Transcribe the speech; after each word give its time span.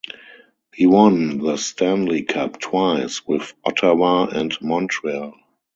He 0.73 0.87
won 0.87 1.37
the 1.37 1.57
Stanley 1.57 2.23
Cup 2.23 2.59
twice, 2.59 3.23
with 3.27 3.53
Ottawa 3.63 4.25
and 4.31 4.51
Montreal. 4.59 5.35